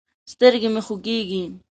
سترګې 0.31 0.69
مې 0.73 0.81
خوږېږي. 0.85 1.41